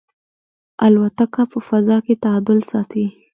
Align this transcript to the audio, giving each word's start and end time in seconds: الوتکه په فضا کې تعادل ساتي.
الوتکه 0.85 1.43
په 1.51 1.59
فضا 1.67 1.97
کې 2.05 2.13
تعادل 2.23 2.59
ساتي. 2.71 3.05